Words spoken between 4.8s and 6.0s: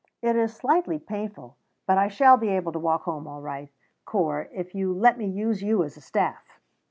let me use you as